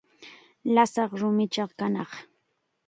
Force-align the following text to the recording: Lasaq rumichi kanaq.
Lasaq 0.73 1.11
rumichi 1.19 1.63
kanaq. 1.79 2.11